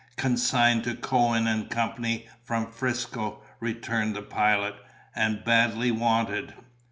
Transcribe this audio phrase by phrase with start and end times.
[0.17, 1.93] "Consigned to Cohen and Co.,
[2.43, 4.73] from 'Frisco," returned the pilot,
[5.15, 6.55] "and badly wanted.